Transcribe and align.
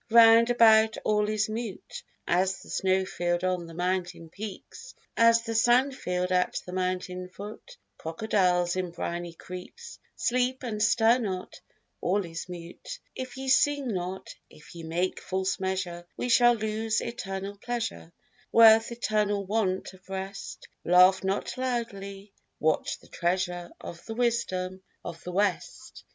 Round 0.09 0.49
about 0.49 0.97
all 1.03 1.29
is 1.29 1.47
mute, 1.47 2.01
As 2.27 2.63
the 2.63 2.71
snowfield 2.71 3.43
on 3.43 3.67
the 3.67 3.75
mountain 3.75 4.29
peaks, 4.29 4.95
As 5.15 5.43
the 5.43 5.51
sandfield 5.53 6.31
at 6.31 6.59
the 6.65 6.71
mountain 6.73 7.29
foot. 7.29 7.77
Crocodiles 7.99 8.75
in 8.75 8.89
briny 8.89 9.33
creeks 9.33 9.99
Sleep 10.15 10.63
and 10.63 10.81
stir 10.81 11.19
not: 11.19 11.61
all 12.01 12.25
is 12.25 12.49
mute. 12.49 12.97
If 13.13 13.37
ye 13.37 13.47
sing 13.47 13.89
not, 13.89 14.33
if 14.49 14.73
ye 14.73 14.81
make 14.81 15.19
false 15.21 15.59
measure, 15.59 16.07
We 16.17 16.29
shall 16.29 16.55
lose 16.55 17.01
eternal 17.01 17.55
pleasure, 17.59 18.11
Worth 18.51 18.91
eternal 18.91 19.45
want 19.45 19.93
of 19.93 20.09
rest. 20.09 20.67
Laugh 20.83 21.23
not 21.23 21.55
loudly: 21.59 22.33
watch 22.59 22.97
the 22.97 23.07
treasure 23.07 23.69
Of 23.79 24.03
the 24.07 24.15
wisdom 24.15 24.81
of 25.05 25.23
the 25.23 25.31
West. 25.31 26.05